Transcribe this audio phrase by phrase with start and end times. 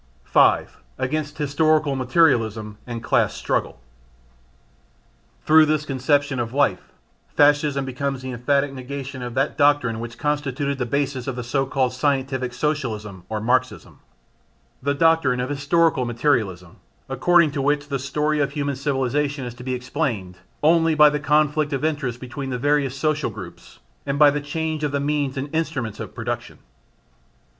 [0.23, 0.79] 5.
[0.97, 3.79] Against Historical Materialism and Class Struggle.
[5.45, 6.91] Through this conception of life
[7.37, 11.67] Fascism becomes the emphatic negation of that doctrine which constituted the basis of the so
[11.67, 13.99] called scientific Socialism or Marxism:
[14.81, 16.77] the doctrine of historical materialism,
[17.07, 21.19] according to which the story of human civilisation is to be explained only by the
[21.19, 23.77] conflict of interests between the various social groups
[24.07, 26.57] and by the change of the means and instruments of production.